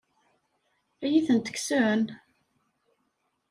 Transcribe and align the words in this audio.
Ad 1.03 1.09
iyi-tent-kksen? 1.11 2.01